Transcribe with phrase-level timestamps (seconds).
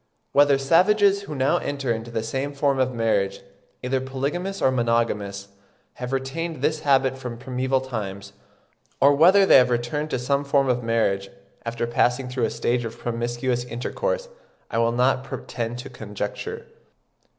[0.31, 3.41] Whether savages who now enter into some form of marriage,
[3.83, 5.49] either polygamous or monogamous,
[5.97, 8.33] have retained this habit from primeval times,
[8.99, 11.29] or whether they have returned to some form of marriage,
[11.67, 14.27] after passing through a stage of promiscuous intercourse,
[14.71, 16.65] I will not pretend to conjecture.